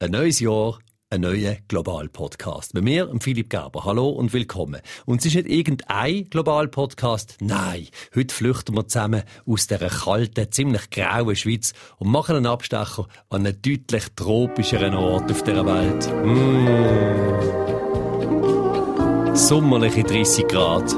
Ein 0.00 0.12
neues 0.12 0.38
Jahr, 0.38 0.78
ein 1.10 1.22
neuer 1.22 1.56
Global-Podcast. 1.66 2.72
Bei 2.72 2.80
mir, 2.80 3.12
Philipp 3.18 3.50
Gerber. 3.50 3.84
Hallo 3.84 4.10
und 4.10 4.32
willkommen. 4.32 4.80
Und 5.06 5.18
es 5.18 5.26
ist 5.26 5.34
nicht 5.34 5.48
irgendein 5.48 6.30
Global-Podcast. 6.30 7.38
Nein, 7.40 7.88
heute 8.14 8.32
flüchten 8.32 8.76
wir 8.76 8.86
zusammen 8.86 9.24
aus 9.44 9.66
dieser 9.66 9.88
kalten, 9.88 10.52
ziemlich 10.52 10.90
grauen 10.90 11.34
Schweiz 11.34 11.72
und 11.96 12.12
machen 12.12 12.36
einen 12.36 12.46
Abstecher 12.46 13.08
an 13.28 13.44
einen 13.44 13.60
deutlich 13.60 14.04
tropischeren 14.14 14.94
Ort 14.94 15.32
auf 15.32 15.42
dieser 15.42 15.66
Welt. 15.66 16.08
Mmh. 19.26 19.34
Sommerliche 19.34 20.04
30 20.04 20.46
Grad. 20.46 20.94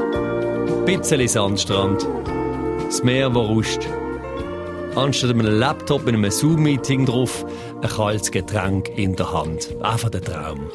Bisschen 0.84 1.26
Sandstrand. 1.26 2.06
Das 2.84 3.02
Meer, 3.02 3.30
das 3.30 3.48
ruscht 3.48 3.88
anstatt 4.96 5.30
einem 5.30 5.46
Laptop 5.46 6.04
mit 6.04 6.14
einem 6.14 6.30
Zoom-Meeting 6.30 7.06
drauf, 7.06 7.44
ein 7.82 7.88
kaltes 7.88 8.30
Getränk 8.30 8.88
in 8.96 9.16
der 9.16 9.32
Hand. 9.32 9.74
Einfach 9.82 10.10
der 10.10 10.22
Traum. 10.22 10.70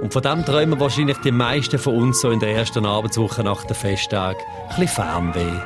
Und 0.00 0.12
von 0.12 0.22
dem 0.22 0.44
träumen 0.44 0.78
wahrscheinlich 0.80 1.16
die 1.18 1.30
meisten 1.30 1.78
von 1.78 1.96
uns 1.96 2.20
so 2.20 2.30
in 2.30 2.40
der 2.40 2.54
ersten 2.54 2.84
Arbeitswoche 2.84 3.42
nach 3.42 3.64
dem 3.64 3.74
Festtag. 3.74 4.36
Ein 4.68 4.80
bisschen 4.80 4.88
Fernweh. 4.88 5.60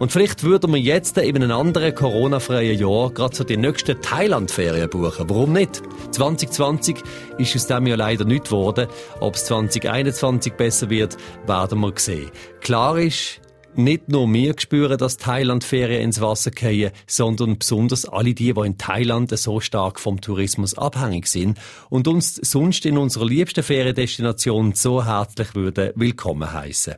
Und 0.00 0.10
vielleicht 0.10 0.42
würden 0.42 0.72
wir 0.72 0.80
jetzt 0.80 1.16
in 1.18 1.36
einem 1.36 1.52
anderen 1.52 1.94
Corona-freien 1.94 2.78
Jahr 2.78 3.10
gerade 3.10 3.34
so 3.34 3.44
die 3.44 3.56
nächsten 3.56 4.02
Thailand-Ferien 4.02 4.90
buchen. 4.90 5.30
Warum 5.30 5.52
nicht? 5.52 5.82
2020 6.10 6.96
ist 7.38 7.54
aus 7.54 7.68
dem 7.68 7.86
ja 7.86 7.94
leider 7.94 8.24
nicht 8.24 8.46
geworden. 8.46 8.88
Ob 9.20 9.36
es 9.36 9.44
2021 9.44 10.54
besser 10.54 10.90
wird, 10.90 11.16
werden 11.46 11.80
wir 11.80 11.92
sehen. 11.96 12.30
Klar 12.60 12.98
ist, 12.98 13.40
nicht 13.76 14.08
nur 14.08 14.32
wir 14.32 14.54
spüren, 14.58 14.98
dass 14.98 15.16
Thailand-Ferien 15.16 16.02
ins 16.02 16.20
Wasser 16.20 16.50
fallen, 16.58 16.90
sondern 17.06 17.58
besonders 17.58 18.06
alle 18.06 18.34
die, 18.34 18.52
die 18.52 18.60
in 18.60 18.78
Thailand 18.78 19.36
so 19.38 19.60
stark 19.60 20.00
vom 20.00 20.20
Tourismus 20.20 20.76
abhängig 20.76 21.26
sind 21.26 21.58
und 21.90 22.08
uns 22.08 22.36
sonst 22.36 22.86
in 22.86 22.98
unserer 22.98 23.26
liebsten 23.26 23.62
Feriendestination 23.62 24.74
so 24.74 25.04
herzlich 25.04 25.54
würden 25.54 25.92
willkommen 25.94 26.52
heißen. 26.52 26.94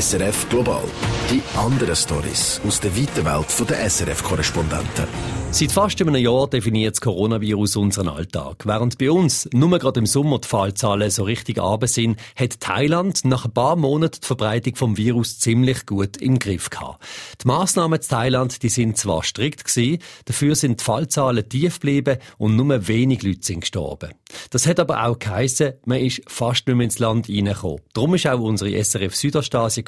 SRF 0.00 0.48
Global. 0.48 0.82
Die 1.30 1.42
anderen 1.58 1.94
Stories 1.94 2.58
aus 2.66 2.80
der 2.80 2.96
weiten 2.96 3.22
Welt 3.22 3.68
der 3.68 3.90
SRF-Korrespondenten. 3.90 5.06
Seit 5.52 5.72
fast 5.72 6.00
einem 6.00 6.14
Jahr 6.14 6.48
definiert 6.48 6.94
das 6.94 7.00
Coronavirus 7.00 7.74
unseren 7.74 8.06
Alltag. 8.06 8.62
Während 8.64 8.98
bei 8.98 9.10
uns 9.10 9.48
nur 9.52 9.76
gerade 9.80 9.98
im 9.98 10.06
Sommer 10.06 10.38
die 10.38 10.46
Fallzahlen 10.46 11.10
so 11.10 11.24
richtig 11.24 11.58
runter 11.58 11.88
sind, 11.88 12.20
hat 12.36 12.60
Thailand 12.60 13.24
nach 13.24 13.46
ein 13.46 13.52
paar 13.52 13.74
Monaten 13.74 14.20
die 14.22 14.26
Verbreitung 14.26 14.76
vom 14.76 14.96
Virus 14.96 15.40
ziemlich 15.40 15.86
gut 15.86 16.18
im 16.18 16.38
Griff 16.38 16.70
gehabt. 16.70 17.04
Die 17.42 17.48
Massnahmen 17.48 18.00
in 18.00 18.08
Thailand, 18.08 18.62
die 18.62 18.68
sind 18.68 18.96
zwar 18.96 19.24
strikt 19.24 19.64
gewesen, 19.64 19.98
dafür 20.24 20.54
sind 20.54 20.80
die 20.80 20.84
Fallzahlen 20.84 21.48
tief 21.48 21.80
geblieben 21.80 22.18
und 22.38 22.54
nur 22.54 22.86
wenig 22.86 23.24
Leute 23.24 23.42
sind 23.42 23.62
gestorben. 23.62 24.10
Das 24.50 24.68
hat 24.68 24.78
aber 24.78 25.04
auch 25.04 25.18
geheissen, 25.18 25.72
man 25.84 25.98
ist 25.98 26.22
fast 26.28 26.68
nicht 26.68 26.76
mehr 26.76 26.84
ins 26.84 27.00
Land 27.00 27.28
reingekommen. 27.28 27.80
Darum 27.92 28.14
ist 28.14 28.28
auch 28.28 28.38
unsere 28.38 28.84
SRF 28.84 29.16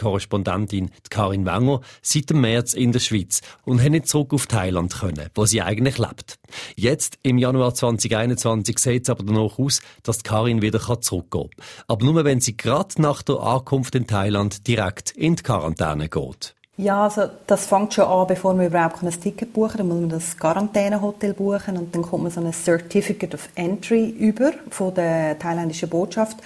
Südostasien-Korrespondentin 0.02 0.90
Karin 1.10 1.46
Wenger 1.46 1.80
seit 2.02 2.30
dem 2.30 2.40
März 2.40 2.74
in 2.74 2.92
der 2.92 3.00
Schweiz 3.00 3.40
und 3.64 3.82
hat 3.82 3.90
nicht 3.90 4.08
zurück 4.08 4.32
auf 4.32 4.46
Thailand 4.46 4.94
können, 4.94 5.28
wo 5.34 5.46
sie 5.46 5.62
eigentlich 5.62 5.98
lebt. 5.98 6.38
Jetzt, 6.76 7.18
im 7.22 7.38
Januar 7.38 7.74
2021, 7.74 8.78
sieht 8.78 9.02
es 9.04 9.10
aber 9.10 9.24
danach 9.24 9.58
aus, 9.58 9.80
dass 10.02 10.22
Karin 10.22 10.62
wieder 10.62 10.80
zurückgehen 10.80 11.50
kann. 11.56 11.84
Aber 11.86 12.04
nur, 12.04 12.24
wenn 12.24 12.40
sie 12.40 12.56
gerade 12.56 13.00
nach 13.00 13.22
der 13.22 13.40
Ankunft 13.40 13.94
in 13.94 14.06
Thailand 14.06 14.66
direkt 14.66 15.12
in 15.12 15.36
die 15.36 15.42
Quarantäne 15.42 16.08
geht. 16.08 16.54
Ja, 16.78 17.04
also 17.04 17.28
das 17.46 17.66
fängt 17.66 17.92
schon 17.92 18.06
an, 18.06 18.26
bevor 18.26 18.54
man 18.54 18.66
überhaupt 18.66 19.02
ein 19.02 19.10
Ticket 19.10 19.52
buchen 19.52 19.76
kann. 19.76 19.78
Dann 19.78 19.88
muss 19.88 20.00
man 20.00 20.08
das 20.08 20.38
Quarantänehotel 20.38 21.34
buchen 21.34 21.76
und 21.76 21.94
dann 21.94 22.02
kommt 22.02 22.22
man 22.22 22.32
so 22.32 22.40
ein 22.40 22.52
Certificate 22.52 23.34
of 23.34 23.48
Entry 23.54 24.08
über 24.08 24.52
von 24.70 24.94
der 24.94 25.38
thailändischen 25.38 25.90
Botschaft. 25.90 26.38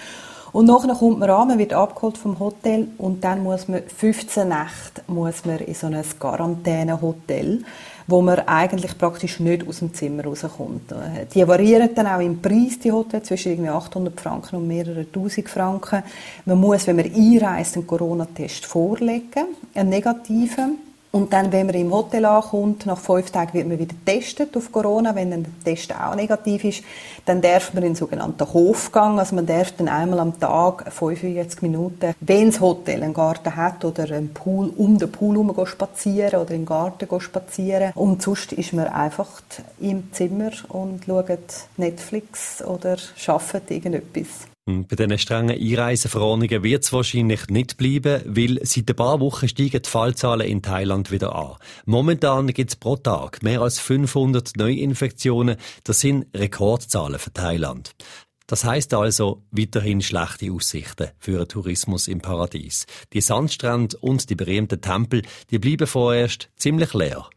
Und 0.52 0.66
nachher 0.66 0.94
kommt 0.94 1.18
man 1.18 1.30
an, 1.30 1.48
man 1.48 1.58
wird 1.58 1.72
abgeholt 1.72 2.18
vom 2.18 2.38
Hotel 2.38 2.88
und 2.98 3.22
dann 3.22 3.42
muss 3.42 3.68
man 3.68 3.82
15 3.82 4.48
Nächte 4.48 5.02
muss 5.08 5.44
man 5.44 5.58
in 5.58 5.74
so 5.74 5.86
ein 5.86 6.02
Quarantänehotel 6.18 7.64
wo 8.06 8.22
man 8.22 8.40
eigentlich 8.40 8.96
praktisch 8.96 9.40
nicht 9.40 9.66
aus 9.66 9.80
dem 9.80 9.92
Zimmer 9.92 10.24
rauskommt. 10.24 10.94
Die 11.34 11.46
variieren 11.46 11.90
dann 11.94 12.06
auch 12.06 12.20
im 12.20 12.40
Preis, 12.40 12.78
die 12.78 12.92
Hotels, 12.92 13.26
zwischen 13.26 13.52
irgendwie 13.52 13.70
800 13.70 14.20
Franken 14.20 14.56
und 14.56 14.68
mehreren 14.68 15.10
tausend 15.12 15.48
Franken. 15.48 16.02
Man 16.44 16.58
muss, 16.58 16.86
wenn 16.86 16.96
man 16.96 17.12
einreist, 17.12 17.76
einen 17.76 17.86
Corona-Test 17.86 18.66
vorlegen, 18.66 19.46
einen 19.74 19.88
negativen. 19.88 20.85
Und 21.12 21.32
dann, 21.32 21.50
wenn 21.52 21.66
man 21.66 21.74
im 21.74 21.92
Hotel 21.92 22.24
ankommt, 22.24 22.84
nach 22.84 22.98
fünf 22.98 23.30
Tagen 23.30 23.54
wird 23.54 23.68
man 23.68 23.78
wieder 23.78 23.94
getestet 23.94 24.56
auf 24.56 24.70
Corona. 24.70 25.14
Wenn 25.14 25.30
dann 25.30 25.44
der 25.44 25.74
Test 25.74 25.94
auch 25.94 26.14
negativ 26.14 26.64
ist, 26.64 26.82
dann 27.24 27.40
darf 27.40 27.72
man 27.72 27.82
in 27.84 27.90
den 27.90 27.96
sogenannten 27.96 28.52
Hofgang, 28.52 29.18
also 29.18 29.34
man 29.34 29.46
darf 29.46 29.72
dann 29.72 29.88
einmal 29.88 30.20
am 30.20 30.38
Tag 30.38 30.92
45 30.92 31.62
Minuten, 31.62 32.14
wenn 32.20 32.50
das 32.50 32.60
Hotel 32.60 33.02
einen 33.02 33.14
Garten 33.14 33.56
hat 33.56 33.84
oder 33.84 34.04
einen 34.04 34.34
Pool, 34.34 34.72
um 34.76 34.98
den 34.98 35.10
Pool 35.10 35.36
herum 35.36 35.66
spazieren 35.66 36.40
oder 36.40 36.54
im 36.54 36.66
Garten 36.66 37.08
spazieren. 37.20 37.92
Und 37.94 38.22
sonst 38.22 38.52
ist 38.52 38.72
man 38.72 38.86
einfach 38.86 39.42
im 39.80 40.12
Zimmer 40.12 40.50
und 40.68 41.04
schaut 41.06 41.28
Netflix 41.76 42.62
oder 42.62 42.96
arbeitet 43.26 43.70
irgendetwas. 43.70 44.55
Hm, 44.68 44.88
bei 44.88 44.96
diesen 44.96 45.16
strengen 45.18 45.56
Einreiseverordnungen 45.60 46.64
wird 46.64 46.82
es 46.82 46.92
wahrscheinlich 46.92 47.46
nicht 47.48 47.76
bleiben, 47.76 48.22
weil 48.26 48.58
seit 48.64 48.90
ein 48.90 48.96
paar 48.96 49.20
Wochen 49.20 49.46
steigen 49.46 49.80
die 49.80 49.88
Fallzahlen 49.88 50.46
in 50.46 50.60
Thailand 50.60 51.12
wieder 51.12 51.36
an. 51.36 51.56
Momentan 51.84 52.48
gibt 52.48 52.70
es 52.70 52.76
pro 52.76 52.96
Tag 52.96 53.44
mehr 53.44 53.60
als 53.60 53.78
500 53.78 54.56
Neuinfektionen. 54.56 55.56
Das 55.84 56.00
sind 56.00 56.26
Rekordzahlen 56.36 57.20
für 57.20 57.32
Thailand. 57.32 57.94
Das 58.48 58.64
heißt 58.64 58.92
also 58.94 59.44
weiterhin 59.52 60.02
schlechte 60.02 60.50
Aussichten 60.50 61.10
für 61.18 61.36
einen 61.36 61.48
Tourismus 61.48 62.08
im 62.08 62.20
Paradies. 62.20 62.86
Die 63.12 63.20
Sandstrände 63.20 63.96
und 63.98 64.28
die 64.30 64.34
berühmten 64.34 64.80
Tempel, 64.80 65.22
die 65.50 65.60
bleiben 65.60 65.86
vorerst 65.86 66.48
ziemlich 66.56 66.92
leer. 66.92 67.28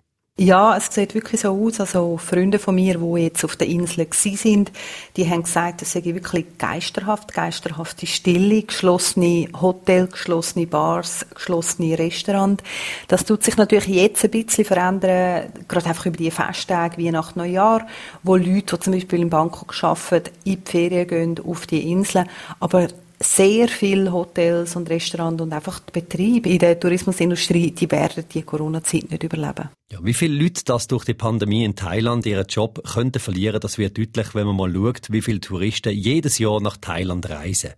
Ja, 0.42 0.78
es 0.78 0.86
sieht 0.86 1.16
wirklich 1.16 1.42
so 1.42 1.50
aus. 1.50 1.82
Also 1.82 2.16
Freunde 2.16 2.60
von 2.60 2.74
mir, 2.74 2.98
die 2.98 3.24
jetzt 3.24 3.44
auf 3.44 3.58
der 3.58 3.68
Insel 3.68 4.08
sind, 4.14 4.72
die 5.18 5.30
haben 5.30 5.44
gesagt, 5.44 5.82
es 5.82 5.92
sei 5.92 6.02
wirklich 6.02 6.46
geisterhaft, 6.58 7.34
geisterhafte 7.34 8.08
Stille, 8.08 8.64
geschlossene 8.64 9.50
Hotels, 9.60 10.14
geschlossene 10.14 10.66
Bars, 10.66 11.26
geschlossene 11.36 12.00
Restaurants. 12.00 12.64
Das 13.10 13.26
tut 13.26 13.44
sich 13.44 13.58
natürlich 13.58 13.88
jetzt 13.88 14.24
ein 14.24 14.32
bisschen 14.32 14.64
verändern, 14.64 15.52
gerade 15.68 15.88
einfach 15.88 16.06
über 16.06 16.16
die 16.16 16.32
Festtage, 16.32 16.96
wie 16.96 17.12
nach 17.12 17.36
Neujahr, 17.36 17.86
wo 18.24 18.38
Leute, 18.38 18.78
die 18.78 18.80
zum 18.80 18.94
Beispiel 18.94 19.20
in 19.20 19.30
Bangkok 19.30 19.76
arbeiten, 19.82 20.30
in 20.46 20.64
die 20.64 20.72
Ferien 20.72 21.08
gehen 21.08 21.36
auf 21.46 21.68
die 21.68 21.92
Inseln. 21.92 22.30
Aber 22.62 22.88
sehr 23.22 23.68
viele 23.68 24.12
Hotels 24.12 24.76
und 24.76 24.90
Restaurants 24.90 25.42
und 25.42 25.52
einfach 25.52 25.80
die 25.80 26.00
Betriebe 26.00 26.50
in 26.50 26.60
der 26.60 26.80
Tourismusindustrie, 26.80 27.72
die 27.72 27.92
werden 27.92 28.24
die 28.34 28.44
Corona-Zeit 28.44 29.12
nicht 29.12 29.24
überleben. 29.24 29.70
Ja, 29.92 30.00
wie 30.02 30.14
viele 30.14 30.42
Leute 30.42 30.64
das 30.64 30.88
durch 30.88 31.06
die 31.06 31.14
Pandemie 31.14 31.66
in 31.66 31.76
Thailand 31.76 32.26
ihren 32.26 32.48
Job 32.48 32.82
könnten 32.94 33.20
verlieren, 33.20 33.60
das 33.60 33.78
wird 33.78 33.98
deutlich, 33.98 34.36
wenn 34.36 34.48
man 34.48 34.56
mal 34.56 34.74
schaut, 34.74 35.12
wie 35.12 35.22
viele 35.22 35.42
Touristen 35.42 35.92
jedes 35.92 36.38
Jahr 36.38 36.62
nach 36.62 36.78
Thailand 36.78 37.30
reisen. 37.30 37.72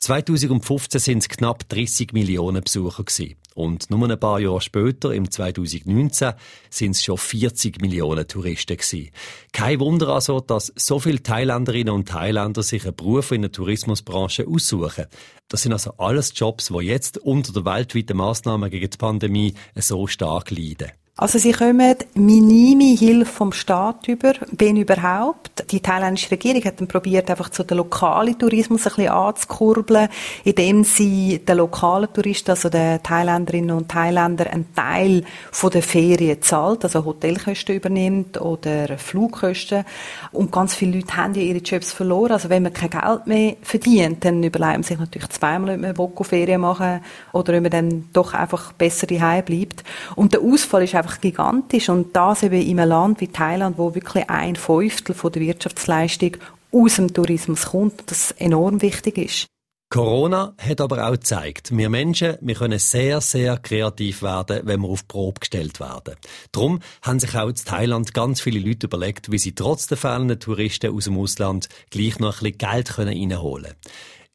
2015 0.00 1.00
sind 1.00 1.18
es 1.18 1.28
knapp 1.28 1.68
30 1.68 2.12
Millionen 2.12 2.62
Besucher 2.62 3.04
gewesen. 3.04 3.36
Und 3.54 3.90
nur 3.90 4.08
ein 4.08 4.20
paar 4.20 4.40
Jahre 4.40 4.60
später, 4.60 5.12
im 5.12 5.30
2019, 5.30 6.32
sind 6.70 6.92
es 6.92 7.02
schon 7.02 7.18
40 7.18 7.80
Millionen 7.80 8.26
Touristen 8.26 8.76
gewesen. 8.76 9.10
Kein 9.52 9.80
Wunder 9.80 10.08
also, 10.08 10.40
dass 10.40 10.72
so 10.76 11.00
viele 11.00 11.22
Thailänderinnen 11.22 11.92
und 11.92 12.08
Thailänder 12.08 12.62
sich 12.62 12.84
einen 12.84 12.94
Beruf 12.94 13.32
in 13.32 13.42
der 13.42 13.52
Tourismusbranche 13.52 14.46
aussuchen. 14.46 15.06
Das 15.48 15.62
sind 15.62 15.72
also 15.72 15.94
alles 15.98 16.32
Jobs, 16.34 16.68
die 16.68 16.86
jetzt 16.86 17.18
unter 17.18 17.52
der 17.52 17.64
weltweiten 17.64 18.16
Massnahmen 18.16 18.70
gegen 18.70 18.88
die 18.88 18.98
Pandemie 18.98 19.54
so 19.74 20.06
stark 20.06 20.50
leiden. 20.50 20.92
Also 21.16 21.38
sie 21.38 21.52
kommen 21.52 21.96
minime 22.14 22.96
Hilfe 22.96 23.30
vom 23.30 23.52
Staat 23.52 24.08
über, 24.08 24.32
wenn 24.52 24.78
überhaupt. 24.78 25.70
Die 25.70 25.80
thailändische 25.80 26.30
Regierung 26.30 26.64
hat 26.64 26.80
dann 26.80 26.88
probiert, 26.88 27.28
einfach 27.28 27.50
so 27.52 27.62
den 27.62 27.76
lokalen 27.76 28.38
Tourismus 28.38 28.86
ein 28.86 28.94
bisschen 28.94 29.12
anzukurbeln, 29.12 30.08
indem 30.44 30.82
sie 30.82 31.40
den 31.46 31.58
lokalen 31.58 32.10
Touristen, 32.10 32.52
also 32.52 32.70
den 32.70 33.02
Thailänderinnen 33.02 33.76
und 33.76 33.90
Thailändern, 33.90 34.46
einen 34.46 34.74
Teil 34.74 35.24
von 35.52 35.70
der 35.70 35.82
Ferien 35.82 36.40
zahlt, 36.40 36.84
also 36.84 37.04
Hotelkosten 37.04 37.76
übernimmt 37.76 38.40
oder 38.40 38.96
Flugkosten. 38.96 39.84
Und 40.32 40.50
ganz 40.50 40.74
viele 40.74 40.96
Leute 40.96 41.16
haben 41.18 41.34
ja 41.34 41.42
ihre 41.42 41.58
Jobs 41.58 41.92
verloren. 41.92 42.32
Also 42.32 42.48
wenn 42.48 42.62
man 42.62 42.72
kein 42.72 42.88
Geld 42.88 43.26
mehr 43.26 43.56
verdient, 43.60 44.24
dann 44.24 44.42
überlegt 44.42 44.72
man 44.72 44.82
sich 44.84 44.98
natürlich 44.98 45.28
zweimal, 45.28 45.94
ob 45.98 46.18
man 46.18 46.24
Ferien 46.24 46.62
machen 46.62 47.00
oder 47.32 47.54
ob 47.54 47.62
man 47.62 47.70
dann 47.70 48.08
doch 48.14 48.32
einfach 48.32 48.72
besser 48.72 49.06
daheim 49.06 49.44
bleibt. 49.44 49.84
Und 50.16 50.32
der 50.32 50.40
Ausfall 50.40 50.84
ist 50.84 50.94
einfach 51.00 51.20
gigantisch 51.20 51.88
und 51.88 52.14
das 52.14 52.42
eben 52.42 52.62
in 52.62 52.78
einem 52.78 52.90
Land 52.90 53.20
wie 53.20 53.28
Thailand, 53.28 53.78
wo 53.78 53.94
wirklich 53.94 54.28
ein 54.30 54.56
Fünftel 54.56 55.14
von 55.14 55.32
der 55.32 55.42
Wirtschaftsleistung 55.42 56.36
aus 56.72 56.96
dem 56.96 57.12
Tourismus 57.12 57.66
kommt, 57.66 58.10
das 58.10 58.30
enorm 58.32 58.80
wichtig 58.82 59.18
ist. 59.18 59.46
Corona 59.92 60.54
hat 60.56 60.80
aber 60.80 61.08
auch 61.08 61.12
gezeigt, 61.12 61.76
wir 61.76 61.90
Menschen, 61.90 62.36
wir 62.40 62.54
können 62.54 62.78
sehr, 62.78 63.20
sehr 63.20 63.56
kreativ 63.56 64.22
werden, 64.22 64.60
wenn 64.62 64.82
wir 64.82 64.88
auf 64.88 65.08
Probe 65.08 65.40
gestellt 65.40 65.80
werden. 65.80 66.14
Darum 66.52 66.78
haben 67.02 67.18
sich 67.18 67.34
auch 67.34 67.48
in 67.48 67.56
Thailand 67.56 68.14
ganz 68.14 68.40
viele 68.40 68.60
Leute 68.60 68.86
überlegt, 68.86 69.32
wie 69.32 69.38
sie 69.38 69.52
trotz 69.52 69.88
der 69.88 69.96
fehlenden 69.96 70.38
Touristen 70.38 70.94
aus 70.94 71.04
dem 71.04 71.18
Ausland 71.18 71.68
gleich 71.90 72.20
noch 72.20 72.40
ein 72.40 72.52
bisschen 72.52 72.58
Geld 72.58 72.98
reinholen 72.98 73.64
können. 73.64 73.76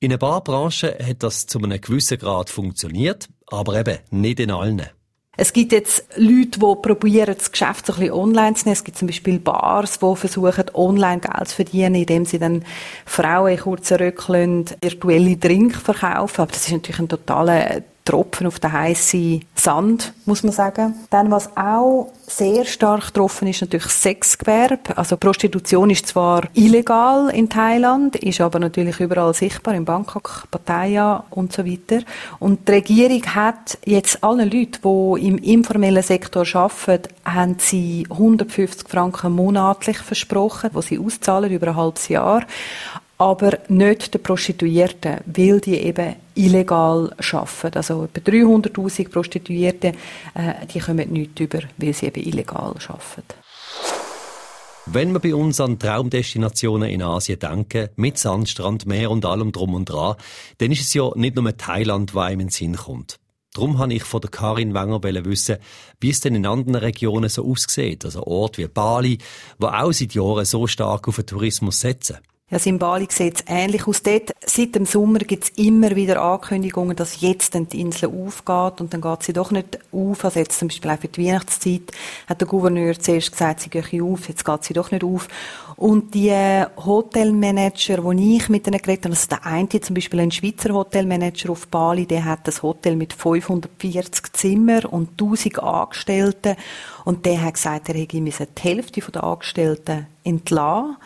In 0.01 0.12
ein 0.12 0.19
paar 0.19 0.44
Branchen 0.44 0.91
hat 1.01 1.23
das 1.23 1.47
zu 1.47 1.57
einem 1.59 1.79
gewissen 1.79 2.17
Grad 2.17 2.50
funktioniert, 2.50 3.29
aber 3.47 3.79
eben 3.79 4.00
nicht 4.12 4.41
in 4.41 4.51
allen. 4.51 4.89
Es 5.38 5.52
gibt 5.52 5.72
jetzt 5.72 6.06
Leute, 6.16 6.60
die 6.60 6.76
probieren, 6.82 7.36
das 7.38 7.52
Geschäft 7.52 7.86
so 7.86 7.94
ein 7.94 8.00
bisschen 8.00 8.14
online 8.14 8.56
zu 8.56 8.66
nehmen. 8.66 8.74
Es 8.74 8.84
gibt 8.84 8.98
zum 8.98 9.08
Beispiel 9.08 9.40
Bars, 9.40 10.00
die 10.00 10.16
versuchen, 10.16 10.66
online 10.74 11.20
Geld 11.20 11.48
zu 11.48 11.56
verdienen, 11.56 11.96
indem 11.96 12.26
sie 12.26 12.40
dann 12.40 12.64
Frauen 13.06 13.52
in 13.52 13.60
kurzen 13.60 13.98
Röckchen 13.98 14.66
virtuelle 14.82 15.38
Drink 15.38 15.76
verkaufen. 15.76 16.42
Aber 16.42 16.52
das 16.52 16.66
ist 16.66 16.72
natürlich 16.72 17.00
ein 17.00 17.10
totaler 17.10 17.82
Tropfen 18.06 18.46
auf 18.46 18.60
den 18.60 18.72
heißen 18.72 19.44
Sand, 19.56 20.13
muss 20.25 20.44
man 20.44 20.54
sagen. 20.54 20.94
Dann, 21.10 21.31
was 21.31 21.57
auch 21.57 22.12
sehr 22.28 22.66
stark 22.66 23.07
getroffen 23.07 23.48
ist, 23.48 23.62
natürlich 23.62 23.88
Sexgewerbe. 23.88 24.96
Also 24.96 25.18
Prostitution 25.18 25.90
ist 25.90 26.07
zwar 26.07 26.44
illegal 26.54 27.30
in 27.30 27.50
Thailand, 27.50 28.16
ist 28.16 28.42
aber 28.42 28.60
natürlich 28.60 29.00
überall 29.00 29.34
sichtbar, 29.34 29.74
in 29.74 29.86
Bangkok, 29.86 30.46
Pattaya 30.52 31.24
und 31.31 31.52
so 31.52 31.66
weiter. 31.66 32.04
Und 32.40 32.68
die 32.68 32.74
Regierung 32.74 33.24
hat 33.34 33.80
jetzt 33.86 34.24
allen 34.24 34.51
Leuten, 34.51 34.80
die 34.84 35.28
im 35.28 35.38
informellen 35.40 36.04
Sektor 36.04 36.46
arbeiten, 36.54 37.10
haben 37.25 37.56
sie 37.58 38.06
150 38.10 38.88
Franken 38.88 39.34
monatlich 39.34 39.98
versprochen, 39.98 40.69
die 40.75 40.81
sie 40.84 41.00
auszahlen 41.00 41.51
über 41.51 41.69
ein 41.69 41.75
halbes 41.75 42.08
Jahr 42.08 42.44
aber 43.17 43.59
nicht 43.69 44.13
den 44.13 44.21
Prostituierten, 44.21 45.19
weil 45.25 45.62
die 45.62 45.77
eben 45.77 46.15
illegal 46.35 47.15
arbeiten. 47.31 47.77
Also 47.77 48.03
etwa 48.03 48.31
300'000 48.31 49.09
Prostituierte, 49.09 49.94
äh, 50.33 50.65
die 50.73 50.79
kommen 50.79 51.12
nicht 51.12 51.39
über, 51.39 51.59
weil 51.77 51.94
sie 51.94 52.07
eben 52.07 52.23
illegal 52.23 52.75
arbeiten. 52.88 53.45
Wenn 54.88 55.13
wir 55.13 55.19
bei 55.19 55.33
uns 55.33 55.59
an 55.59 55.79
Traumdestinationen 55.79 56.89
in 56.89 57.01
Asien 57.01 57.39
denken, 57.39 57.89
mit 57.95 58.19
Sandstrand, 58.19 58.85
Meer 58.85 59.09
und 59.09 59.25
allem 59.25 59.51
drum 59.51 59.73
und 59.73 59.85
dran, 59.85 60.15
dann 60.59 60.71
ist 60.71 60.81
es 60.81 60.94
ja 60.94 61.09
nicht 61.15 61.35
nur 61.35 61.57
Thailand, 61.57 62.13
was 62.13 62.25
einem 62.25 62.41
in 62.41 62.47
den 62.47 62.51
Sinn 62.51 62.75
kommt. 62.75 63.17
Darum 63.56 63.79
habe 63.79 63.94
ich 63.94 64.03
von 64.03 64.21
der 64.21 64.29
Karin 64.29 64.73
Wenger 64.73 65.01
wissen, 65.01 65.57
wie 66.01 66.09
es 66.09 66.19
denn 66.19 66.35
in 66.35 66.45
anderen 66.45 66.75
Regionen 66.75 67.29
so 67.29 67.50
aussieht. 67.50 68.03
Also 68.06 68.23
Orte 68.23 68.62
wie 68.62 68.67
Bali, 68.67 69.17
wo 69.57 69.67
auch 69.67 69.94
seit 69.94 70.13
Jahren 70.13 70.45
so 70.45 70.67
stark 70.67 71.07
auf 71.07 71.15
den 71.15 71.25
Tourismus 71.25 71.79
setzen. 71.79 72.17
Ja, 72.51 72.59
in 72.63 72.77
Bali 72.77 73.07
sieht 73.09 73.38
es 73.38 73.44
ähnlich 73.47 73.88
aus. 73.88 74.03
Dort, 74.03 74.31
seit 74.45 74.75
dem 74.75 74.86
Sommer 74.86 75.18
gibt 75.18 75.45
es 75.45 75.50
immer 75.57 75.95
wieder 75.95 76.21
Ankündigungen, 76.21 76.95
dass 76.95 77.19
jetzt 77.19 77.56
dann 77.56 77.68
die 77.68 77.81
Insel 77.81 78.09
aufgeht 78.09 78.81
und 78.81 78.94
dann 78.94 79.01
geht 79.01 79.24
sie 79.24 79.33
doch 79.33 79.50
nicht 79.50 79.80
auf. 79.92 80.24
Also 80.24 80.39
jetzt 80.39 80.59
zum 80.59 80.68
Beispiel 80.68 80.92
auch 80.92 81.00
für 81.00 81.07
die 81.07 81.25
Weihnachtszeit 81.25 81.92
hat 82.27 82.42
der 82.42 82.47
Gouverneur 82.47 83.00
zuerst 83.00 83.31
gesagt, 83.31 83.62
sie 83.62 83.71
gehe 83.71 84.03
auf, 84.03 84.30
jetzt 84.30 84.45
geht 84.45 84.63
sie 84.63 84.75
doch 84.75 84.92
nicht 84.92 85.03
auf. 85.03 85.27
Und 85.75 86.13
die 86.13 86.31
Hotelmanager, 86.86 88.13
die 88.13 88.38
ich 88.38 88.48
mit 88.48 88.68
denen 88.68 88.80
geredet 88.80 89.06
habe, 89.06 89.15
also 89.15 89.27
der 89.27 89.44
eine 89.44 89.68
zum 89.68 89.95
Beispiel 89.95 90.19
ein 90.19 90.30
Schweizer 90.30 90.71
Hotelmanager 90.71 91.50
auf 91.50 91.68
Bali, 91.68 92.06
der 92.06 92.25
hat 92.25 92.48
das 92.48 92.62
Hotel 92.62 92.95
mit 92.95 93.13
540 93.13 94.33
Zimmer 94.33 94.94
und 94.94 95.19
1000 95.19 95.63
Angestellten 95.63 96.57
und 97.06 97.25
der 97.25 97.41
hat 97.41 97.56
gesagt, 97.56 97.89
er 97.89 97.95
hätte 97.95 98.21
die 98.21 98.62
Hälfte 98.62 99.01
der 99.01 99.24
Angestellten 99.24 100.06
entlassen 100.24 100.98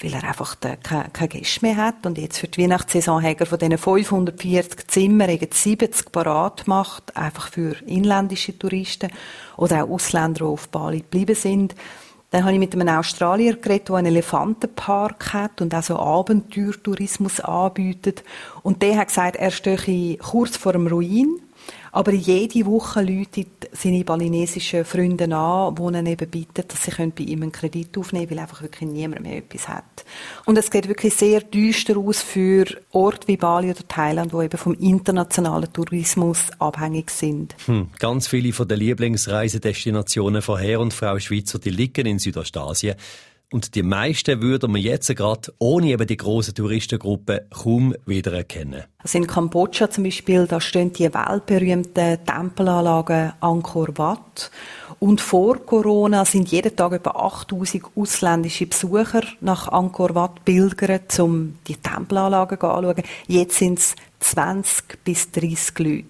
weil 0.00 0.14
er 0.14 0.24
einfach 0.24 0.58
keine, 0.60 1.08
keine 1.12 1.28
Gäste 1.28 1.64
mehr 1.64 1.76
hat. 1.76 2.06
Und 2.06 2.16
jetzt 2.18 2.38
für 2.38 2.48
die 2.48 2.62
Weihnachtssaison 2.62 3.22
hat 3.22 3.40
er 3.40 3.46
von 3.46 3.58
diesen 3.58 3.78
540 3.78 4.88
Zimmern 4.88 5.38
70 5.38 6.12
parat 6.12 6.64
gemacht, 6.64 7.16
einfach 7.16 7.48
für 7.48 7.76
inländische 7.86 8.58
Touristen 8.58 9.10
oder 9.56 9.84
auch 9.84 9.90
Ausländer, 9.90 10.46
die 10.46 10.50
auf 10.50 10.68
Bali 10.68 11.00
geblieben 11.00 11.34
sind. 11.34 11.74
Dann 12.30 12.44
habe 12.44 12.54
ich 12.54 12.58
mit 12.58 12.74
einem 12.74 12.88
Australier 12.88 13.56
geredet, 13.56 13.90
der 13.90 13.96
einen 13.96 14.06
Elefantenpark 14.06 15.34
hat 15.34 15.60
und 15.60 15.74
auch 15.74 15.82
so 15.82 15.98
Abenteuertourismus 15.98 17.40
anbietet. 17.40 18.24
Und 18.62 18.80
der 18.80 18.96
hat 18.96 19.08
gesagt, 19.08 19.36
er 19.36 19.50
stehe 19.50 20.16
kurz 20.16 20.56
vor 20.56 20.72
dem 20.72 20.86
Ruin 20.86 21.40
aber 21.92 22.12
jede 22.12 22.64
Woche 22.64 23.02
läutet 23.02 23.68
seine 23.72 24.02
balinesischen 24.02 24.84
Freunde 24.84 25.24
an, 25.34 25.74
die 25.74 25.82
ihn 25.82 26.06
eben 26.06 26.30
bitten, 26.30 26.64
dass 26.66 26.84
sie 26.84 26.90
bei 26.90 27.24
ihm 27.24 27.42
einen 27.42 27.52
Kredit 27.52 27.96
aufnehmen 27.98 28.28
können, 28.28 28.38
weil 28.38 28.42
einfach 28.42 28.62
wirklich 28.62 28.88
niemand 28.88 29.22
mehr 29.22 29.36
etwas 29.36 29.68
hat. 29.68 30.04
Und 30.46 30.56
es 30.56 30.70
geht 30.70 30.88
wirklich 30.88 31.14
sehr 31.14 31.40
düster 31.40 31.98
aus 31.98 32.22
für 32.22 32.64
Orte 32.92 33.28
wie 33.28 33.36
Bali 33.36 33.70
oder 33.70 33.86
Thailand, 33.86 34.32
die 34.32 34.44
eben 34.44 34.58
vom 34.58 34.74
internationalen 34.74 35.70
Tourismus 35.72 36.50
abhängig 36.58 37.10
sind. 37.10 37.54
Hm, 37.66 37.90
ganz 37.98 38.26
viele 38.26 38.52
von 38.54 38.66
den 38.66 38.78
Lieblingsreisedestinationen 38.78 40.40
von 40.40 40.58
Herr 40.58 40.80
und 40.80 40.94
Frau 40.94 41.18
Schweizer, 41.18 41.58
die 41.58 41.70
liegen 41.70 42.06
in 42.06 42.18
Südostasien. 42.18 42.96
Und 43.52 43.74
die 43.74 43.82
meisten 43.82 44.40
würden 44.40 44.74
wir 44.74 44.80
jetzt 44.80 45.14
gerade 45.14 45.52
ohne 45.58 45.88
eben 45.88 46.06
die 46.06 46.16
grossen 46.16 46.54
Touristengruppen 46.54 47.40
kaum 47.50 47.94
wiedererkennen. 48.06 48.84
Also 48.98 49.18
in 49.18 49.26
Kambodscha 49.26 49.90
zum 49.90 50.04
Beispiel, 50.04 50.46
da 50.46 50.58
stehen 50.58 50.92
die 50.92 51.12
weltberühmten 51.12 52.24
Tempelanlagen 52.24 53.34
Angkor 53.40 53.88
Wat. 53.96 54.50
Und 55.00 55.20
vor 55.20 55.58
Corona 55.66 56.24
sind 56.24 56.50
jeden 56.50 56.74
Tag 56.74 56.92
etwa 56.92 57.10
8000 57.10 57.84
ausländische 57.94 58.66
Besucher 58.66 59.22
nach 59.40 59.68
Angkor 59.68 60.14
Wat 60.14 60.44
pilgert, 60.44 61.18
um 61.20 61.58
die 61.66 61.76
Tempelanlagen 61.76 62.58
anzuschauen. 62.58 63.04
Jetzt 63.26 63.58
sind 63.58 63.80
es 63.80 63.96
20 64.22 65.04
bis 65.04 65.30
30 65.32 65.78
Leute. 65.78 66.04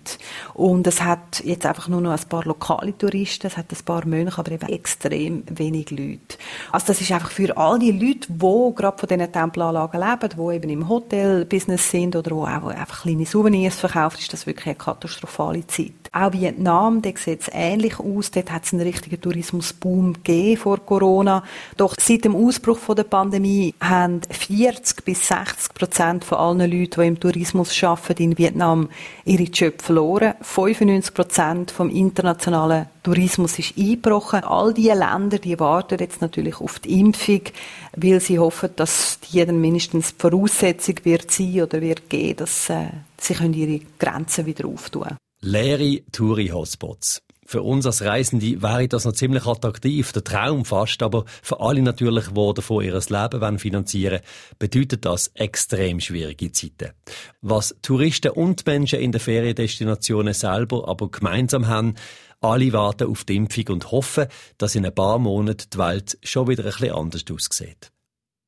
Und 0.55 0.87
es 0.87 1.03
hat 1.03 1.43
jetzt 1.45 1.67
einfach 1.67 1.89
nur 1.89 2.01
noch 2.01 2.13
ein 2.13 2.29
paar 2.29 2.45
lokale 2.45 2.97
Touristen, 2.97 3.47
es 3.47 3.57
hat 3.57 3.73
ein 3.73 3.85
paar 3.85 4.07
Mönche, 4.07 4.39
aber 4.39 4.53
eben 4.53 4.69
extrem 4.69 5.43
wenig 5.49 5.91
Leute. 5.91 6.37
Also 6.71 6.89
das 6.89 7.01
ist 7.01 7.11
einfach 7.13 7.31
für 7.31 7.57
all 7.57 7.79
die 7.79 7.93
Leute, 7.93 8.29
die 8.29 8.75
gerade 8.75 8.99
von 8.99 9.09
diesen 9.09 9.33
Tempelanlagen 9.33 10.01
leben, 10.01 10.29
die 10.37 10.57
eben 10.57 10.71
im 10.71 10.89
Hotelbusiness 10.89 11.91
sind 11.91 12.17
oder 12.17 12.31
wo 12.33 12.43
auch 12.43 12.69
einfach 12.69 13.03
kleine 13.03 13.27
Souvenirs 13.27 13.77
verkaufen, 13.77 14.19
ist 14.19 14.33
das 14.33 14.47
wirklich 14.47 14.67
eine 14.67 14.75
katastrophale 14.77 15.67
Zeit. 15.67 15.93
Auch 16.15 16.33
Vietnam, 16.35 17.01
da 17.01 17.11
sieht 17.17 17.41
es 17.41 17.51
ähnlich 17.51 17.99
aus. 17.99 18.31
Dort 18.31 18.53
hat 18.53 18.65
es 18.65 18.75
einen 18.75 18.83
richtigen 18.83 19.19
Tourismusboom 19.19 20.13
gegeben 20.13 20.59
vor 20.59 20.79
Corona. 20.85 21.43
Doch 21.79 21.95
seit 21.99 22.27
dem 22.27 22.37
Ausbruch 22.37 22.77
von 22.77 22.97
der 22.97 23.05
Pandemie 23.05 23.75
haben 23.81 24.21
40 24.29 25.07
bis 25.07 25.27
60 25.29 25.73
Prozent 25.73 26.25
von 26.27 26.37
allen 26.37 26.71
Leuten, 26.71 27.01
die 27.01 27.07
im 27.07 27.19
Tourismus 27.19 27.83
arbeiten, 27.83 28.02
arbeiten 28.03 28.23
in 28.23 28.39
Vietnam 28.39 28.89
ihre 29.25 29.45
Jobs 29.45 29.85
verloren. 29.85 30.35
95 30.41 31.15
Prozent 31.15 31.71
vom 31.71 31.91
internationalen 31.91 32.87
Tourismus 33.03 33.59
ist 33.59 33.77
eingebrochen. 33.77 34.45
All 34.45 34.75
diese 34.75 34.95
Länder, 34.95 35.39
die 35.39 35.59
warten 35.59 35.99
jetzt 35.99 36.21
natürlich 36.21 36.61
auf 36.61 36.79
die 36.79 37.01
Impfung, 37.01 37.43
weil 37.97 38.21
sie 38.21 38.39
hoffen, 38.39 38.71
dass 38.77 39.19
die 39.21 39.45
dann 39.45 39.61
mindestens 39.61 40.15
die 40.15 40.21
Voraussetzung 40.21 40.97
wird 41.05 41.31
sein 41.31 41.63
oder 41.63 41.81
wird 41.81 42.09
geben, 42.09 42.37
dass 42.37 42.71
äh, 42.71 42.89
sie 43.19 43.35
ihre 43.35 43.85
Grenzen 43.99 44.47
wieder 44.47 44.67
auftun 44.67 45.03
können. 45.03 45.17
Leere 45.41 46.03
Touri-Hotspots. 46.13 47.21
Für 47.53 47.61
uns 47.61 47.85
als 47.85 48.01
Reisende 48.01 48.63
wäre 48.63 48.89
das 48.89 49.05
noch 49.05 49.13
ziemlich 49.13 49.45
attraktiv, 49.45 50.11
der 50.13 50.25
Traum 50.25 50.65
fast, 50.65 51.03
aber 51.03 51.27
für 51.43 51.61
alle 51.61 51.83
natürlich, 51.83 52.29
die 52.29 52.55
davon 52.55 52.83
ihr 52.83 52.99
Leben 52.99 53.59
finanzieren 53.59 54.21
wollen, 54.23 54.59
bedeutet 54.59 55.05
das 55.05 55.31
extrem 55.35 56.01
schwierige 56.01 56.51
Zeiten. 56.51 56.95
Was 57.43 57.77
Touristen 57.83 58.31
und 58.31 58.65
Menschen 58.65 59.01
in 59.01 59.13
den 59.13 59.21
Feriendestinationen 59.21 60.33
selber 60.33 60.89
aber 60.89 61.11
gemeinsam 61.11 61.67
haben, 61.67 61.97
alle 62.41 62.73
warten 62.73 63.11
auf 63.11 63.25
die 63.25 63.37
Impfung 63.37 63.69
und 63.69 63.93
hoffen, 63.93 64.29
dass 64.57 64.75
in 64.75 64.87
ein 64.87 64.95
paar 64.95 65.19
Monaten 65.19 65.69
die 65.75 65.77
Welt 65.77 66.17
schon 66.23 66.49
wieder 66.49 66.65
ein 66.65 66.71
bisschen 66.71 66.95
anders 66.95 67.25
aussieht. 67.31 67.93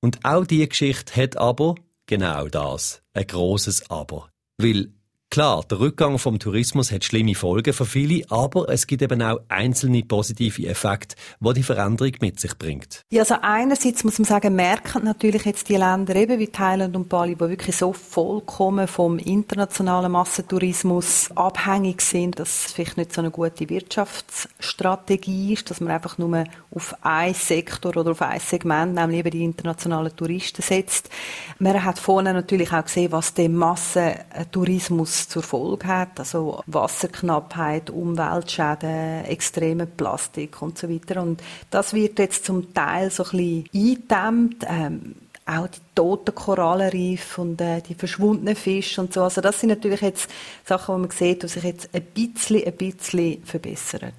Und 0.01 0.25
auch 0.25 0.47
diese 0.47 0.69
Geschichte 0.69 1.15
hat 1.21 1.37
aber 1.37 1.75
genau 2.07 2.49
das, 2.49 3.03
ein 3.13 3.27
großes 3.27 3.91
Aber. 3.91 4.31
Weil 4.57 4.95
Klar, 5.35 5.65
der 5.69 5.81
Rückgang 5.81 6.21
vom 6.21 6.39
Tourismus 6.39 6.93
hat 6.93 7.03
schlimme 7.03 7.35
Folgen 7.35 7.73
für 7.73 7.87
viele, 7.87 8.25
aber 8.31 8.69
es 8.69 8.87
gibt 8.87 9.03
eben 9.03 9.21
auch 9.21 9.41
einzelne 9.49 10.05
positive 10.05 10.65
Effekte, 10.69 11.17
die 11.41 11.53
die 11.55 11.65
Veränderung 11.65 12.13
mit 12.21 12.39
sich 12.39 12.57
bringt. 12.57 13.03
Ja, 13.11 13.23
also 13.23 13.39
einerseits 13.43 14.05
muss 14.05 14.21
man 14.21 14.27
sagen, 14.27 14.55
merken 14.55 15.03
natürlich 15.03 15.45
jetzt 15.45 15.69
die 15.69 15.75
Länder 15.75 16.15
eben 16.15 16.39
wie 16.39 16.47
Thailand 16.47 16.95
und 16.95 17.09
Bali, 17.09 17.35
die 17.35 17.41
wirklich 17.41 17.75
so 17.75 17.93
vollkommen 17.93 18.87
vom 18.87 19.19
internationalen 19.19 20.13
Massentourismus 20.13 21.33
abhängig 21.35 22.03
sind, 22.03 22.39
dass 22.39 22.67
es 22.67 22.73
vielleicht 22.73 22.97
nicht 22.97 23.13
so 23.13 23.21
eine 23.21 23.33
gute 23.33 23.69
Wirtschaftsstrategie 23.69 25.55
ist, 25.55 25.69
dass 25.69 25.81
man 25.81 25.95
einfach 25.95 26.17
nur 26.17 26.45
auf 26.71 26.95
einen 27.03 27.35
Sektor 27.35 27.97
oder 27.97 28.13
auf 28.13 28.23
ein 28.23 28.39
Segment, 28.39 28.95
nämlich 28.95 29.19
eben 29.19 29.31
die 29.33 29.43
internationalen 29.43 30.15
Touristen 30.15 30.63
setzt. 30.63 31.11
Man 31.59 31.83
hat 31.83 31.99
vorne 31.99 32.33
natürlich 32.33 32.73
auch 32.73 32.85
gesehen, 32.85 33.11
was 33.11 33.35
der 33.35 33.49
Massentourismus 33.49 35.24
zur 35.29 35.43
Folge 35.43 35.87
hat, 35.87 36.19
also 36.19 36.63
Wasserknappheit, 36.67 37.91
Umweltschäden, 37.91 39.25
extreme 39.25 39.87
Plastik 39.87 40.61
und 40.63 40.79
so 40.79 40.89
weiter. 40.89 41.23
Und 41.23 41.43
das 41.71 41.95
wird 41.95 42.19
jetzt 42.19 42.45
zum 42.45 42.73
Teil 42.75 43.11
so 43.11 43.25
ein 43.25 43.31
bisschen 43.31 43.65
eingedämmt. 43.75 44.65
Ähm, 44.69 45.15
auch 45.47 45.67
die 45.67 45.81
toten 45.95 46.35
Korallenriffe 46.35 47.41
und 47.41 47.61
äh, 47.61 47.83
die 47.83 47.95
verschwundenen 47.95 48.57
Fische 48.57 49.01
und 49.01 49.13
so. 49.13 49.23
Also 49.23 49.41
das 49.41 49.61
sind 49.61 49.69
natürlich 49.69 50.01
jetzt 50.01 50.31
Sachen, 50.65 50.95
wo 50.95 50.99
man 50.99 51.11
sieht, 51.11 51.43
die 51.43 51.49
sich 51.49 51.63
jetzt 51.63 51.91
ein 51.93 52.03
bisschen, 52.03 52.65
ein 52.65 52.73
bisschen 52.73 53.45
verbessern. 53.45 54.13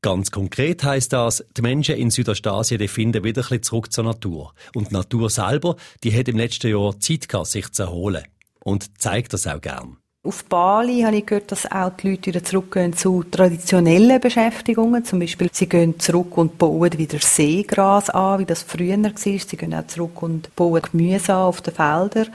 Ganz 0.00 0.32
konkret 0.32 0.82
heißt 0.82 1.12
das, 1.12 1.44
die 1.56 1.62
Menschen 1.62 1.94
in 1.94 2.10
Südostasien 2.10 2.80
die 2.80 2.88
finden 2.88 3.22
wieder 3.22 3.44
ein 3.48 3.62
zurück 3.62 3.92
zur 3.92 4.04
Natur. 4.04 4.52
Und 4.74 4.90
die 4.90 4.94
Natur 4.94 5.30
selber, 5.30 5.76
die 6.02 6.18
hat 6.18 6.26
im 6.28 6.38
letzten 6.38 6.72
Jahr 6.72 6.98
Zeit 6.98 7.28
gehabt, 7.28 7.46
sich 7.46 7.70
zu 7.70 7.84
erholen. 7.84 8.24
Und 8.64 9.00
zeigt 9.00 9.32
das 9.32 9.46
auch 9.46 9.60
gern. 9.60 9.98
Auf 10.24 10.44
Bali 10.44 11.00
habe 11.00 11.16
ich 11.16 11.26
gehört, 11.26 11.50
dass 11.50 11.68
auch 11.68 11.90
die 11.96 12.10
Leute 12.10 12.26
wieder 12.26 12.44
zurückgehen 12.44 12.92
zu 12.92 13.24
traditionellen 13.24 14.20
Beschäftigungen. 14.20 15.04
Zum 15.04 15.18
Beispiel, 15.18 15.48
sie 15.50 15.68
gehen 15.68 15.98
zurück 15.98 16.38
und 16.38 16.58
bauen 16.58 16.96
wieder 16.96 17.18
Seegras 17.18 18.08
an, 18.08 18.38
wie 18.38 18.44
das 18.44 18.62
früher 18.62 19.02
war. 19.02 19.12
Sie 19.16 19.56
gehen 19.56 19.74
auch 19.74 19.86
zurück 19.88 20.22
und 20.22 20.54
bauen 20.54 20.80
Gemüse 20.80 21.34
an 21.34 21.40
auf 21.40 21.60
den 21.60 21.74
Feldern. 21.74 22.28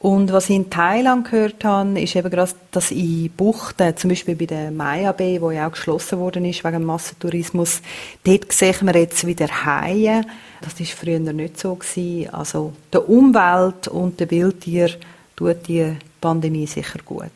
Und 0.00 0.30
was 0.34 0.50
ich 0.50 0.56
in 0.56 0.68
Thailand 0.68 1.30
gehört 1.30 1.64
habe, 1.64 1.98
ist 1.98 2.14
eben 2.14 2.28
gerade, 2.28 2.52
dass 2.72 2.90
in 2.90 3.30
Buchten, 3.34 3.96
zum 3.96 4.10
Beispiel 4.10 4.36
bei 4.36 4.44
der 4.44 4.70
Maya 4.70 5.12
Bay, 5.12 5.40
wo 5.40 5.50
ja 5.50 5.66
auch 5.66 5.72
geschlossen 5.72 6.18
worden 6.18 6.44
ist 6.44 6.62
wegen 6.62 6.84
Massentourismus, 6.84 7.80
dort 8.22 8.52
sehen 8.52 8.86
wir 8.86 9.00
jetzt 9.00 9.26
wieder 9.26 9.48
Haie. 9.64 10.26
Das 10.60 10.78
ist 10.78 10.92
früher 10.92 11.18
nicht 11.18 11.58
so 11.58 11.74
gewesen. 11.74 12.34
Also 12.34 12.74
der 12.92 13.08
Umwelt 13.08 13.88
und 13.88 14.20
der 14.20 14.30
Wildtier 14.30 14.90
tut 15.36 15.66
die 15.68 15.96
Pandemie 16.20 16.66
sicher 16.66 17.00
gut. 17.04 17.30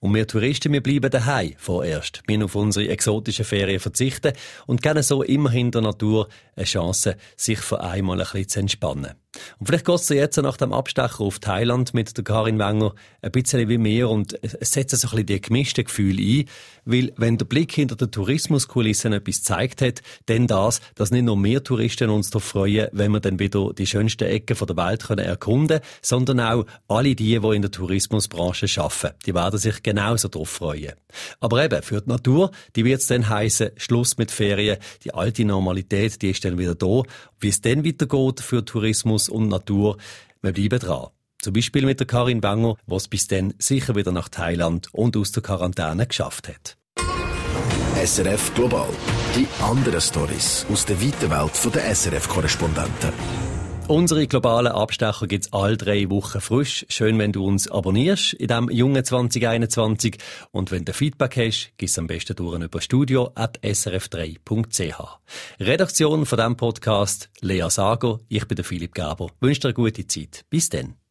Und 0.00 0.14
wir 0.14 0.26
Touristen, 0.26 0.72
wir 0.72 0.82
bleiben 0.82 1.10
daheim 1.10 1.54
vorerst. 1.58 2.22
Wir 2.26 2.44
auf 2.44 2.56
unsere 2.56 2.88
exotischen 2.88 3.44
Ferien 3.44 3.78
verzichten 3.78 4.32
und 4.66 4.82
geben 4.82 5.02
so 5.02 5.22
immerhin 5.22 5.70
der 5.70 5.82
Natur 5.82 6.28
eine 6.56 6.64
Chance, 6.64 7.16
sich 7.36 7.60
für 7.60 7.80
einmal 7.80 8.20
ein 8.20 8.26
bisschen 8.26 8.48
zu 8.48 8.60
entspannen. 8.60 9.21
Und 9.58 9.66
vielleicht 9.66 9.86
geht 9.86 9.94
es 9.94 10.08
jetzt 10.10 10.36
nach 10.36 10.56
dem 10.56 10.72
Abstecher 10.72 11.20
auf 11.20 11.38
Thailand 11.38 11.94
mit 11.94 12.16
der 12.16 12.24
Karin 12.24 12.58
Wenger 12.58 12.94
ein 13.22 13.32
bisschen 13.32 13.68
wie 13.68 13.78
mir 13.78 14.08
und 14.08 14.38
es 14.42 14.72
setzt 14.72 14.96
so 14.96 15.06
ein 15.06 15.10
bisschen 15.10 15.26
die 15.26 15.40
gemischten 15.40 15.84
Gefühle 15.84 16.22
ein, 16.22 16.44
weil 16.84 17.12
wenn 17.16 17.38
der 17.38 17.46
Blick 17.46 17.72
hinter 17.72 17.96
der 17.96 18.10
Tourismuskulissen 18.10 19.12
etwas 19.12 19.38
gezeigt 19.38 19.80
hat, 19.82 20.02
dann 20.26 20.46
das, 20.46 20.80
dass 20.94 21.10
nicht 21.10 21.24
nur 21.24 21.36
mehr 21.36 21.62
Touristen 21.64 22.10
uns 22.10 22.30
darauf 22.30 22.44
freuen, 22.44 22.88
wenn 22.92 23.12
wir 23.12 23.20
dann 23.20 23.38
wieder 23.38 23.72
die 23.72 23.86
schönsten 23.86 24.24
Ecken 24.24 24.56
der 24.66 24.76
Welt 24.76 25.04
können 25.04 25.24
erkunden 25.24 25.80
sondern 26.02 26.40
auch 26.40 26.66
alle 26.88 27.14
die, 27.14 27.38
die 27.38 27.56
in 27.56 27.62
der 27.62 27.70
Tourismusbranche 27.70 28.66
arbeiten. 28.80 29.16
Die 29.26 29.34
werden 29.34 29.58
sich 29.58 29.82
genauso 29.82 30.28
darauf 30.28 30.50
freuen. 30.50 30.92
Aber 31.40 31.64
eben, 31.64 31.82
für 31.82 32.00
die 32.00 32.08
Natur, 32.08 32.50
die 32.76 32.84
wird 32.84 33.00
es 33.00 33.06
dann 33.06 33.28
heißen, 33.28 33.70
Schluss 33.76 34.18
mit 34.18 34.30
Ferien, 34.30 34.78
die 35.04 35.14
alte 35.14 35.44
Normalität, 35.44 36.20
die 36.22 36.30
ist 36.30 36.44
dann 36.44 36.58
wieder 36.58 36.74
da. 36.74 37.02
Wie 37.40 37.48
es 37.48 37.60
dann 37.60 37.84
weitergeht 37.84 38.40
für 38.40 38.64
Tourismus 38.64 39.21
und 39.28 39.48
Natur, 39.48 39.96
wir 40.42 40.52
bleiben 40.52 40.78
dran. 40.78 41.08
Zum 41.40 41.54
Beispiel 41.54 41.84
mit 41.84 41.98
der 41.98 42.06
Karin 42.06 42.40
Banger, 42.40 42.76
was 42.86 43.08
bis 43.08 43.26
dann 43.26 43.54
sicher 43.58 43.96
wieder 43.96 44.12
nach 44.12 44.28
Thailand 44.28 44.88
und 44.92 45.16
aus 45.16 45.32
der 45.32 45.42
Quarantäne 45.42 46.06
geschafft 46.06 46.48
hat. 46.48 46.76
SRF 48.04 48.54
Global. 48.54 48.88
Die 49.36 49.46
anderen 49.62 50.00
Stories 50.00 50.66
aus 50.70 50.84
der 50.84 51.00
weiten 51.00 51.30
Welt 51.30 51.74
der 51.74 51.94
SRF-Korrespondenten. 51.94 53.61
Unsere 53.88 54.26
globalen 54.26 54.72
Abstecher 54.72 55.26
gibt's 55.26 55.52
all 55.52 55.76
drei 55.76 56.08
Wochen 56.08 56.40
frisch. 56.40 56.86
Schön, 56.88 57.18
wenn 57.18 57.32
du 57.32 57.44
uns 57.44 57.70
abonnierst 57.70 58.32
in 58.34 58.46
diesem 58.48 58.70
jungen 58.70 59.04
2021. 59.04 60.16
Und 60.50 60.70
wenn 60.70 60.86
du 60.86 60.94
Feedback 60.94 61.36
hast, 61.36 61.72
gib's 61.76 61.98
am 61.98 62.06
besten 62.06 62.34
durch 62.36 62.58
über 62.58 62.80
studio.srf3.ch. 62.80 65.18
Redaktion 65.60 66.24
von 66.24 66.38
diesem 66.38 66.56
Podcast 66.56 67.28
Lea 67.40 67.68
Sago, 67.68 68.20
ich 68.28 68.48
bin 68.48 68.56
der 68.56 68.64
Philipp 68.64 68.94
Gaber. 68.94 69.26
Wünsche 69.40 69.60
dir 69.60 69.68
eine 69.68 69.74
gute 69.74 70.06
Zeit. 70.06 70.46
Bis 70.48 70.70
dann. 70.70 71.01